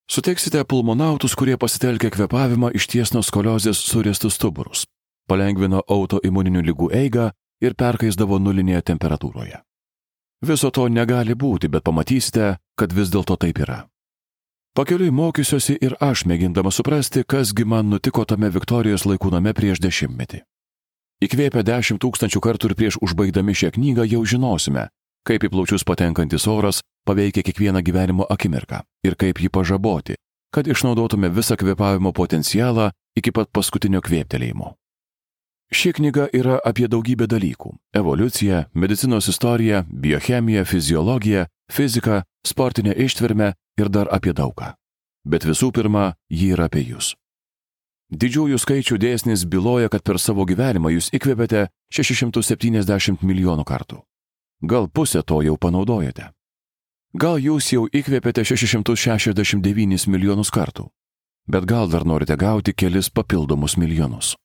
[0.08, 4.86] Suteiksite pulmonautus, kurie pasitelkia kvepavimą ištiesno skoliozės suristus stuburus,
[5.28, 9.60] palengvino autoimuninių lygų eigą ir perkaisdavo nulinėje temperatūroje.
[10.48, 13.82] Viso to negali būti, bet pamatysite, kad vis dėlto taip yra.
[14.78, 20.44] Pakeliui mokysiuosi ir aš mėgindama suprasti, kasgi man nutiko tame Viktorijos laikų name prieš dešimtmetį.
[21.26, 24.86] Įkvėpę dešimt tūkstančių kartų ir prieš užbaigdami šią knygą jau žinosime,
[25.26, 30.22] kaip į plaučius patenkantis oras paveikia kiekvieną gyvenimo akimirką ir kaip jį pažaboti,
[30.54, 34.76] kad išnaudotume visą kvėpavimo potencialą iki pat paskutinio kvėptelėjimo.
[35.74, 43.90] Ši knyga yra apie daugybę dalykų- evoliuciją, medicinos istoriją, biochemiją, fiziologiją, fiziką, sportinę ištvermę ir
[43.90, 44.74] dar apie daugą.
[45.28, 47.16] Bet visų pirma, ji yra apie jūs.
[48.08, 54.00] Didžiųjų skaičių dėsnis byloja, kad per savo gyvenimą jūs įkvėpėte 670 milijonų kartų.
[54.64, 56.32] Gal pusę to jau panaudojate.
[57.14, 60.88] Gal jūs jau įkvėpėte 669 milijonus kartų.
[61.48, 64.36] Bet gal dar norite gauti kelis papildomus milijonus.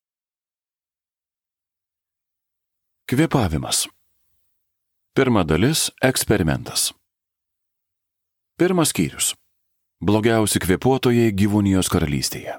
[3.07, 3.87] Kvėpavimas.
[5.15, 6.93] Pirma dalis- eksperimentas.
[8.59, 9.33] Pirmas skyrius.
[10.05, 12.59] Blogiausi kvepuotojai gyvūnijos karalystėje.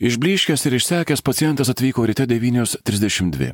[0.00, 3.50] Išbliškęs ir išsekęs pacientas atvyko ryte 9.32.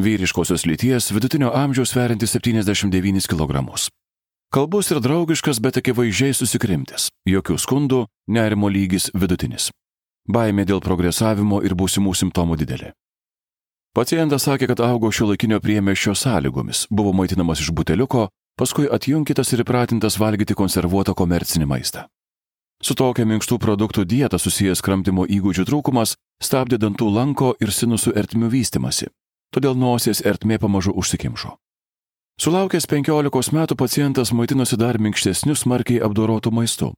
[0.00, 3.60] Vyriškosios lyties vidutinio amžiaus sverintis 79 kg.
[4.52, 7.10] Kalbus ir draugiškas, bet akivaizdžiai susikrimtis.
[7.28, 9.68] Jokių skundų, nerimo lygis vidutinis.
[10.24, 12.94] Baimė dėl progresavimo ir būsimų simptomų didelė.
[13.92, 19.62] Pacientas sakė, kad augo šio laikinio priemešio sąlygomis, buvo maitinamas iš buteliuko, paskui atjunkytas ir
[19.64, 22.06] įpratintas valgyti konservuotą komercinį maistą.
[22.82, 28.50] Su tokia minkštų produktų dieta susijęs kramtimo įgūdžių trūkumas stabdė dantų lanko ir sinusų ertmių
[28.50, 29.06] vystimasi,
[29.54, 31.54] todėl nosies ertmė pamažu užsikimšo.
[32.42, 36.90] Sulaukęs 15 metų pacientas maitinosi dar minkštesniu smarkiai apdorotų maistu.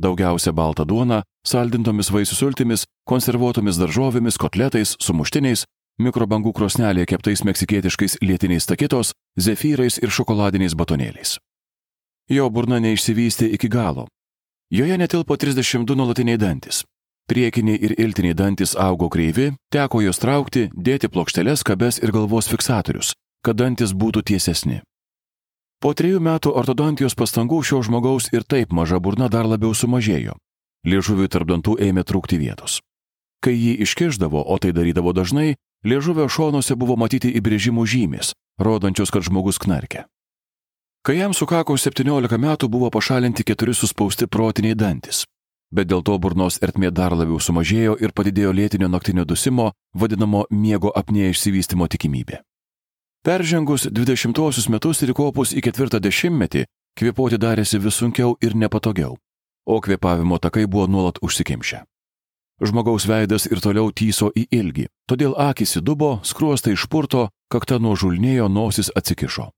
[0.00, 5.64] Daugiausia balta duona, saldintomis vaisių sultimis, konservuotomis daržovėmis, kotletais, sumuštiniais,
[6.00, 11.38] mikrobangų krosnelėje keptais meksikietiškais lietiniais takitos, zefyrais ir šokoladiniais batonėliais.
[12.30, 14.06] Jo burna neišsivystė iki galo.
[14.70, 16.84] Joje netilpo 32 nuolatiniai dantis.
[17.30, 23.12] Priekiniai ir iltiniai dantis augo kreivi, teko juos traukti, dėti plokšteles, kabes ir galvos fiksatorius,
[23.42, 24.80] kad dantis būtų tiesesni.
[25.80, 30.34] Po trejų metų ortodontijos pastangų šio žmogaus ir taip maža burna dar labiau sumažėjo.
[30.84, 32.80] Liežuviui tarp dantų ėmė trūkti vietos.
[33.40, 39.24] Kai jį iškiždavo, o tai darydavo dažnai, Liežuvio šonuose buvo matyti įbrėžimų žymės, rodančios, kad
[39.24, 40.04] žmogus knarkia.
[41.00, 45.24] Kai jam sukako 17 metų, buvo pašalinti keturi suspausti protiniai dantis.
[45.72, 50.92] Bet dėl to burnos ertmė dar labiau sumažėjo ir padidėjo lėtinio naktinio dusimo, vadinamo miego
[50.92, 52.42] apnėje išsivystimo tikimybė.
[53.24, 56.66] Peržengus 20-osius metus ir įkopus į ketvirtą dešimtmetį,
[57.00, 59.16] kvėpuoti darėsi vis sunkiau ir nepatogiau,
[59.64, 61.86] o kvėpavimo takai buvo nuolat užsikimšę.
[62.60, 68.92] Žmogaus veidas ir toliau tyso į ilgį, todėl akis įdubo, skruostai išpurto, kakta nuožulnėjo, nosis
[68.92, 69.48] atsikišo.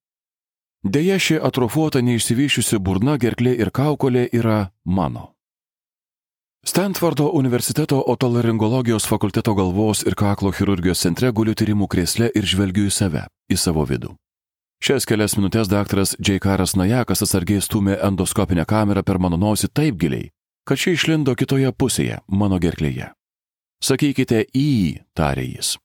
[0.83, 5.33] Deja, ši atrofuota neišsivyščiusi burna, gerklė ir kaukolė yra mano.
[6.63, 12.93] Stanfordo universiteto otolaringologijos fakulteto galvos ir kaklo chirurgijos centre guliu tyrimų krėsle ir žvelgiu į
[12.95, 14.13] save, į savo vidų.
[14.83, 20.31] Šias kelias minutės daktaras Džeikaras Najakas atsargiai stumė endoskopinę kamerą per mano nosį taip giliai,
[20.69, 23.13] kad ši išlindo kitoje pusėje, mano gerklėje.
[23.83, 25.77] Sakykite į, tarė jis.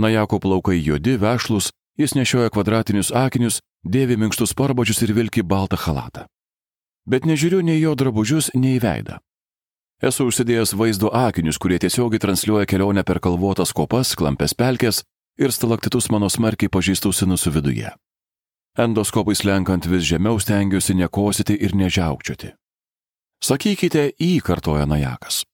[0.00, 6.26] Najako plaukai juodi, vešlus, jis nešioja kvadratinius akinius, dėvi minkštus parbačius ir vilki baltą halatą.
[7.08, 9.18] Bet nežiūriu nei jo drabužius, nei veidą.
[10.00, 15.02] Esu užsidėjęs vaizdo akinius, kurie tiesiogiai transliuoja kelionę per kalvotas kopas, klampes pelkės
[15.40, 17.92] ir stalaktitus mano smarkiai pažįstų sinusų viduje.
[18.80, 22.54] Endoskopais lenkant vis žemiau stengiuosi nekosyti ir nežiaukčioti.
[23.40, 25.44] Sakykite į, kartoja Najakas.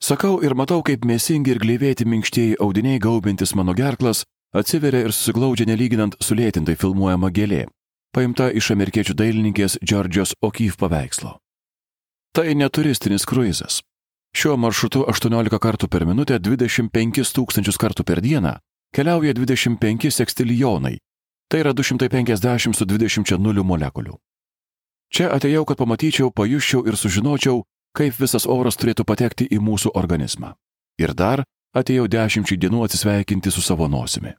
[0.00, 4.22] Sakau ir matau, kaip mėsingi ir gleivėti minkštieji audiniai gaubintis mano gerklas
[4.56, 7.66] atsiveria ir susiglaudžia nelyginant sulėtintai filmuojama gėlė,
[8.16, 11.34] paimta iš amerikiečių dailininkės Georgios O'Keefe paveikslo.
[12.32, 13.82] Tai neturistinis kruizas.
[14.36, 18.56] Šiuo maršrutu 18 kartų per minutę 25 tūkstančius kartų per dieną
[18.94, 20.96] keliauja 25 sekstilijonai.
[21.48, 24.16] Tai yra 250 su 20 nulių molekulių.
[25.08, 27.62] Čia atėjau, kad pamatyčiau, pajuščiau ir sužinočiau,
[27.96, 30.54] kaip visas oras turėtų patekti į mūsų organizmą.
[31.00, 31.44] Ir dar
[31.76, 34.34] atėjau dešimčiai dienų atsisveikinti su savo nosimi.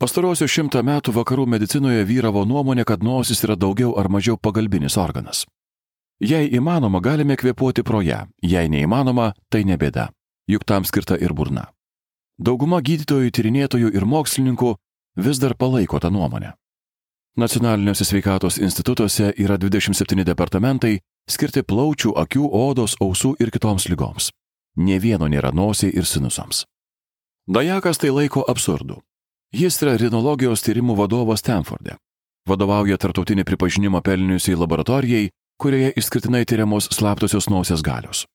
[0.00, 5.44] Pastarosius šimtą metų vakarų medicinoje vyravo nuomonė, kad nosis yra daugiau ar mažiau pagalbinis organas.
[6.20, 10.08] Jei įmanoma, galime kvėpuoti pro ją, jei neįmanoma, tai ne bėda,
[10.50, 11.68] juk tam skirta ir burna.
[12.38, 14.74] Dauguma gydytojų, tyrinėtojų ir mokslininkų
[15.16, 16.54] vis dar palaiko tą nuomonę.
[17.36, 24.28] Nacionaliniuose sveikatos institutuose yra 27 departamentai skirti plaučių, akių, odos, ausų ir kitoms lygoms.
[24.76, 26.62] Nie vieno nėra nosiai ir sinusams.
[27.50, 29.00] Dajakas tai laiko absurdu.
[29.50, 31.98] Jis yra rinologijos tyrimų vadovas Stanforde.
[32.46, 38.26] Vadovauja tartautinį pripažinimą pelniusiai laboratorijai, kurioje išskirtinai tyriamos slaptosios nosies galios.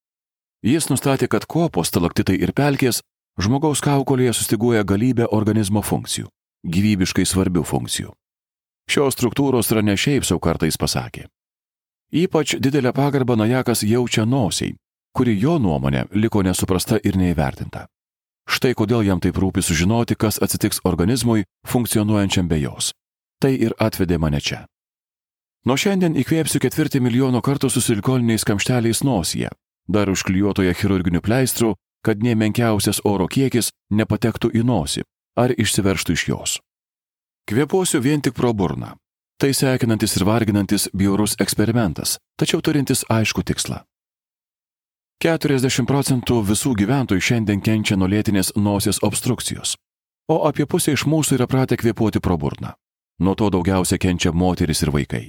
[0.60, 3.00] Jis nustatė, kad kopos, talaktitai ir pelkės
[3.40, 6.28] žmogaus kaukolėje sustiguoja galybę organizmo funkcijų,
[6.68, 8.12] gyvybiškai svarbių funkcijų.
[8.90, 11.28] Šios struktūros yra ne šiaip savo kartais pasakė.
[12.10, 14.74] Ypač didelę pagarbą Najakas jaučia nosiai,
[15.14, 17.86] kuri jo nuomonė liko nesuprasta ir neįvertinta.
[18.50, 22.94] Štai kodėl jam taip rūpi sužinoti, kas atsitiks organizmui funkcionuojančiam be jos.
[23.38, 24.64] Tai ir atvedė mane čia.
[25.70, 29.52] Nuo šiandien įkvėpsiu ketvirtį milijono kartų su silikoniniais kamšteliais nosyje,
[29.86, 35.06] dar užklijuotoje chirurginiu pleistru, kad nie menkiausias oro kiekis nepatektų į nosį
[35.38, 36.58] ar išsiverštų iš jos.
[37.50, 38.88] Kvepuosiu vien tik pro burną.
[39.42, 43.80] Tai sekinantis ir varginantis bjaurus eksperimentas, tačiau turintis aišku tikslą.
[45.26, 49.74] 40 procentų visų gyventojų šiandien kenčia nuo lėtinės nosies obstrukcijos,
[50.30, 52.76] o apie pusę iš mūsų yra pratę kvepuoti pro burną.
[53.20, 55.26] Nuo to daugiausia kenčia moteris ir vaikai.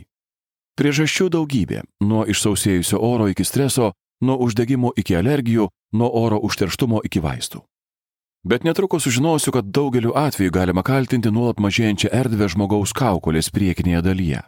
[0.76, 7.20] Priežasčių daugybė- nuo išsausėjusio oro iki streso, nuo uždegimo iki alergijų, nuo oro užterštumo iki
[7.20, 7.64] vaistų.
[8.44, 14.40] Bet netrukus sužinosiu, kad daugeliu atveju galima kaltinti nuolat mažėjančią erdvę žmogaus kaukolės priekinėje dalyje.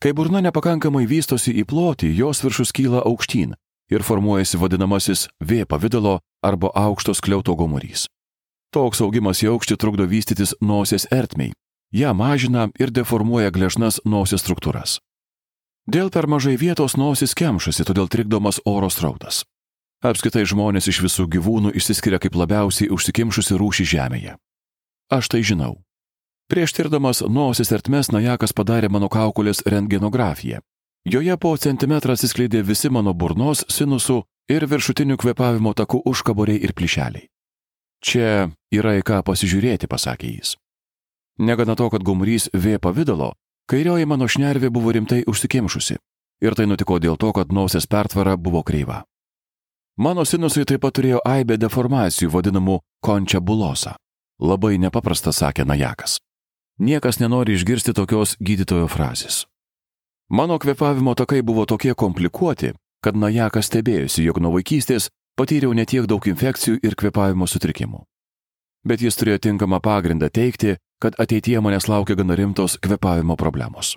[0.00, 3.54] Kai burna nepakankamai vystosi į plotį, jos viršus kyla aukštyn
[3.92, 8.06] ir formuojasi vadinamasis V pavydalo arba aukštos kliauto gomurys.
[8.72, 11.52] Toks augimas į aukštį trukdo vystytis nosies ertmiai,
[11.92, 14.98] ją mažina ir deformuoja gležnas nosies struktūras.
[15.86, 19.44] Dėl per mažai vietos nosis kemšasi, todėl trikdomas oro srautas.
[20.04, 24.36] Apskritai žmonės iš visų gyvūnų išsiskiria kaip labiausiai užsikimšusi rūšį Žemėje.
[25.08, 25.78] Aš tai žinau.
[26.50, 30.60] Prieš tirdamas nosis ertmes Najakas padarė mano kaukolės rentgenografiją.
[31.06, 37.28] Joje po centimetrą atsiskleidė visi mano burnos, sinusų ir viršutinių kvepavimo takų užkaboriai ir plyšeliai.
[38.02, 40.56] Čia yra į ką pasižiūrėti, pasakė jis.
[41.38, 43.32] Negana to, kad gumrys V pavydalo,
[43.66, 45.96] Kairioji mano šnervė buvo rimtai užsikimšusi.
[46.46, 49.02] Ir tai nutiko dėl to, kad nosies pertvara buvo kreiva.
[49.96, 53.94] Mano sinusai taip pat turėjo aibę deformacijų vadinamų končia bulosa.
[54.36, 56.18] Labai nepaprasta, sakė Najakas.
[56.78, 59.46] Niekas nenori išgirsti tokios gydytojo frazės.
[60.28, 66.20] Mano kvepavimo takai buvo tokie komplikuoti, kad Najakas stebėjosi, jog nuo vaikystės patyriau netiek daug
[66.28, 68.04] infekcijų ir kvepavimo sutrikimų.
[68.84, 73.96] Bet jis turėjo tinkamą pagrindą teikti, kad ateityje manęs laukia gana rimtos kvepavimo problemos.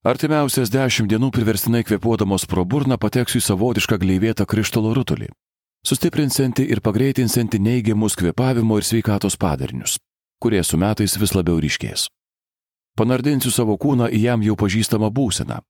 [0.00, 5.26] Artimiausias dešimt dienų priverstinai kvepuodamos pro burną pateksiu į savotišką gleivėtą krištolo rutulį,
[5.84, 9.98] sustiprinsianti ir pagreitinsianti neigiamus kvepavimo ir sveikatos padarinius,
[10.40, 12.06] kurie su metais vis labiau ryškės.
[12.96, 15.60] Panardinsiu savo kūną į jam jau pažįstamą būseną,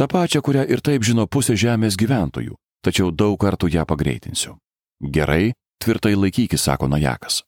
[0.00, 4.56] tą pačią, kurią ir taip žino pusė žemės gyventojų, tačiau daug kartų ją pagreitinsiu.
[5.04, 7.42] Gerai, tvirtai laikykis, sako Najakas.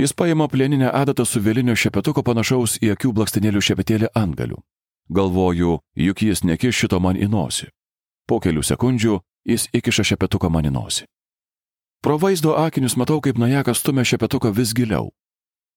[0.00, 4.64] Jis paima plieninę adatą su vėlinio šepetuko panašaus į akių blakstenėlių šepetėlį antgalių.
[5.10, 7.66] Galvoju, juk jis nekiš šito man į nosį.
[8.30, 9.16] Po kelių sekundžių
[9.50, 11.06] jis įkiša šepetuką man į nosį.
[12.00, 15.10] Pro vaizdo akinius matau, kaip najakas stumia šepetuką vis giliau.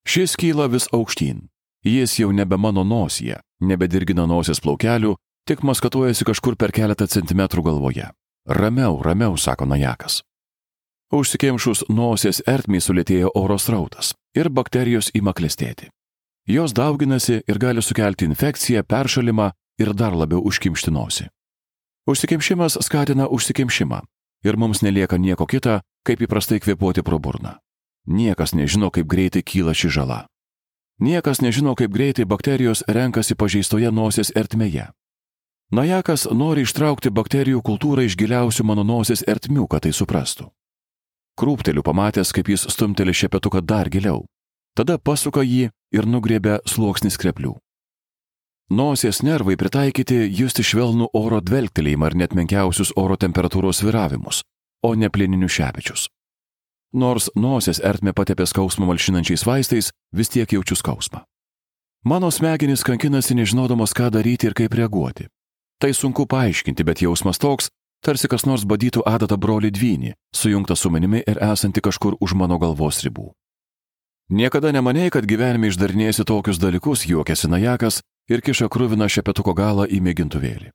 [0.06, 1.48] Šis kyla vis aukštyn.
[1.84, 5.18] Jis jau nebe mano nosyje, nebedirgina nosies plaukelių,
[5.50, 8.12] tik maskatuojasi kažkur per keletą centimetrų galvoje.
[8.48, 10.22] Ramiau, ramiau, sako najakas.
[11.14, 15.90] Užsikimšus nosies ertmiai sulėtėjo oro srautas ir bakterijos ima klestėti.
[16.48, 21.30] Jos dauginasi ir gali sukelti infekciją, peršalimą ir dar labiau užkimšti nosį.
[22.04, 24.02] Užsikimšimas skatina užsikimšimą
[24.44, 27.56] ir mums nelieka nieko kita, kaip įprastai kvepuoti pro burną.
[28.08, 30.26] Niekas nežino, kaip greitai kyla ši žala.
[31.00, 34.90] Niekas nežino, kaip greitai bakterijos renkasi pažeistoje nosies ertmėje.
[35.72, 40.52] Najakas nori ištraukti bakterijų kultūrą iš giliausių mano nosies ertmių, kad tai suprastų.
[41.40, 44.26] Krūpteliu pamatęs, kaip jis stumteli šepetuką dar giliau.
[44.74, 47.54] Tada pasuka jį ir nugriebia sluoksnis kreplių.
[48.74, 54.42] Nosies nervai pritaikyti justi švelnų oro dvelgtelėjimą ar net menkiausius oro temperatūros sviravimus,
[54.82, 56.08] o ne plieninius šepečius.
[56.94, 61.22] Nors nosies ertmė patepė skausmą malšinančiais vaistais, vis tiek jaučiu skausmą.
[62.06, 65.30] Mano smegenys kankinasi nežinodamas, ką daryti ir kaip reaguoti.
[65.82, 67.70] Tai sunku paaiškinti, bet jausmas toks,
[68.04, 72.60] tarsi kas nors badytų adatą broli dvynį, sujungtą su manimi ir esanti kažkur už mano
[72.62, 73.32] galvos ribų.
[74.32, 78.02] Niekada nemanėjai, kad gyvenime išdarinėsi tokius dalykus, juokiasi Najakas
[78.32, 80.72] ir kiša krūviną šepetuko galą į mėgintuvėlį.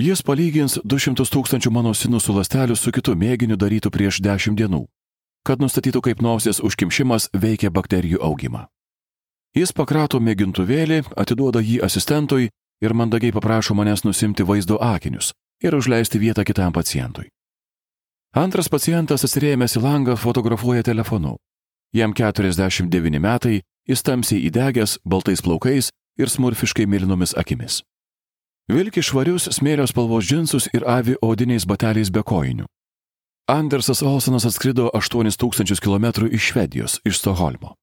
[0.00, 4.86] Jis palygins 200 tūkstančių mano sinusų lastelių su kitu mėginiu darytų prieš 10 dienų,
[5.46, 8.66] kad nustatytų, kaip nosies užkimšimas veikia bakterijų augimą.
[9.54, 15.32] Jis pakrato mėgintuvėlį, atiduoda jį asistentui ir mandagiai paprašo manęs nusimti vaizdo akinius
[15.62, 17.28] ir užleisti vietą kitam pacientui.
[18.32, 21.36] Antras pacientas atsirėmęs į langą fotografuoja telefonu.
[21.92, 27.80] Jam 49 metai, jis tamsiai įdegęs, baltais plaukais ir smurfiškai mėlynomis akimis.
[28.70, 32.68] Vilki švarius smėlio spalvos džinsus ir avi odiniais bateliais be kojinių.
[33.50, 37.74] Andersas Olsonas atskrido 8000 km iš Švedijos, iš Stoholmo.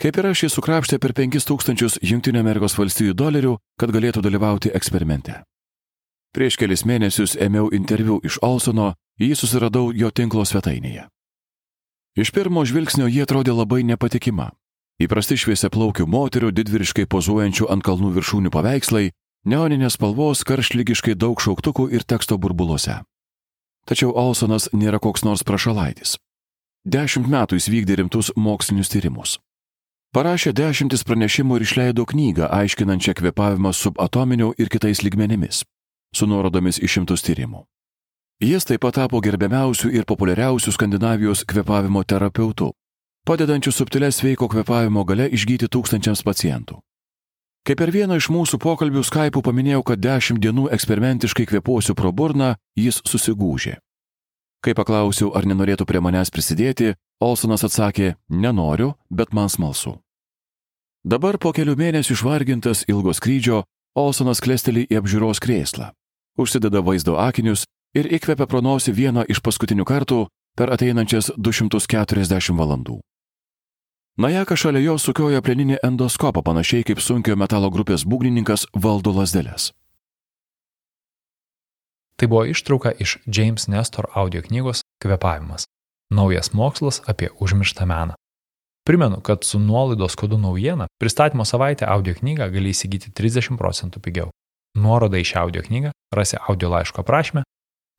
[0.00, 5.40] Kaip ir aš, jis sukrapštė per 5000 JAV dolerių, kad galėtų dalyvauti eksperimente.
[6.36, 11.08] Prieš kelis mėnesius ėmiau interviu iš Olsono, jį susiradau jo tinklo svetainėje.
[12.18, 14.50] Iš pirmo žvilgsnio jie atrodė labai nepatikima.
[15.00, 19.12] Įprasti šviesiaplaukių moterių didvyriškai pozuojančių ant kalnų viršūnių paveikslai,
[19.46, 22.98] neoninės spalvos karšlygiškai daug šauktukų ir teksto burbuluose.
[23.86, 26.18] Tačiau Olsonas nėra koks nors prašalaitis.
[26.84, 29.38] Dešimt metų jis vykdė rimtus mokslinius tyrimus.
[30.10, 35.62] Parašė dešimtis pranešimų ir išleido knygą aiškinančią kvepavimą subatominiu ir kitais lygmenimis,
[36.10, 37.62] su nuorodomis į šimtus tyrimų.
[38.40, 42.70] Jis taip pat tapo gerbiamiausių ir populiariausių Skandinavijos kvepavimo terapeutų,
[43.28, 46.78] padedančių subtilės sveiko kvepavimo gale išgyti tūkstančiams pacientų.
[47.68, 52.54] Kaip per vieną iš mūsų pokalbių Skype'ų paminėjau, kad dešimt dienų eksperimentiškai kvepuosiu pro burną,
[52.80, 53.74] jis susigūžė.
[54.64, 59.98] Kai paklausiau, ar nenorėtų prie manęs prisidėti, Olsonas atsakė, nenoriu, bet man smalsu.
[61.04, 63.66] Dabar po kelių mėnesių išvargintas ilgo skrydžio,
[64.00, 65.90] Olsonas klesteli į apžiūros krėslą,
[66.40, 70.26] užsideda vaizdo akinius ir įkvepia pro nosį vieną iš paskutinių kartų
[70.58, 73.00] per ateinančias 240 valandų.
[74.20, 79.70] Najaka šalia jo sukioja plieninį endoskopą panašiai kaip sunkio metalo grupės būgnininkas valdo lasdelės.
[82.20, 85.64] Tai buvo ištrauka iš James Nestor audio knygos Kvepavimas-
[86.18, 88.14] naujas mokslas apie užmirštą meną.
[88.84, 94.28] Primenu, kad su nuolaidos kodu naujiena pristatymo savaitę audio knygą gali įsigyti 30 procentų pigiau.
[94.76, 97.42] Nuorodą į šią audio knygą rasi audio laiško aprašymę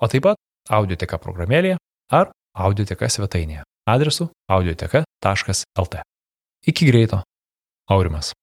[0.02, 0.38] o taip pat
[0.70, 1.78] audioteka programėlėje
[2.12, 6.02] ar audioteka svetainėje adresu audioteka.lt.
[6.68, 7.24] Iki greito.
[7.90, 8.34] Aurimas.